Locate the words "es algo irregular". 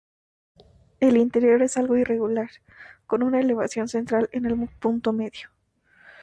1.61-2.49